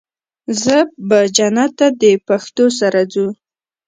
[0.61, 0.77] زه
[1.07, 3.27] به جنت ته د پښتو سره ځو